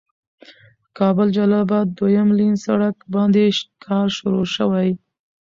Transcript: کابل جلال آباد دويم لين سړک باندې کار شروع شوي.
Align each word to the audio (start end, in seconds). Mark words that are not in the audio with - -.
کابل 0.97 1.27
جلال 1.35 1.53
آباد 1.65 1.87
دويم 1.97 2.29
لين 2.39 2.55
سړک 2.65 2.95
باندې 3.15 3.43
کار 3.85 4.07
شروع 4.17 4.45
شوي. 4.55 4.89